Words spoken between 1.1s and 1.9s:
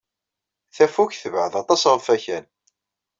tebɛed aṭas